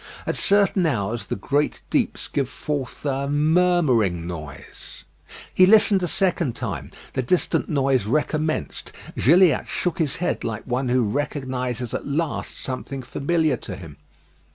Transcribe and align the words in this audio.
At 0.25 0.35
certain 0.35 0.87
hours 0.87 1.27
the 1.27 1.35
great 1.35 1.83
deeps 1.91 2.27
give 2.27 2.49
forth 2.49 3.05
a 3.05 3.27
murmuring 3.29 4.25
noise. 4.25 5.03
He 5.53 5.67
listened 5.67 6.01
a 6.01 6.07
second 6.07 6.55
time. 6.55 6.89
The 7.13 7.21
distant 7.21 7.69
noise 7.69 8.07
recommenced. 8.07 8.93
Gilliatt 9.15 9.67
shook 9.67 9.99
his 9.99 10.15
head 10.15 10.43
like 10.43 10.63
one 10.63 10.89
who 10.89 11.03
recognises 11.03 11.93
at 11.93 12.07
last 12.07 12.59
something 12.59 13.03
familiar 13.03 13.57
to 13.57 13.75
him. 13.75 13.97